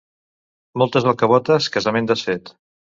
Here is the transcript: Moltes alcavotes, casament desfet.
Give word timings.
Moltes 0.83 1.07
alcavotes, 1.13 1.71
casament 1.79 2.13
desfet. 2.17 2.55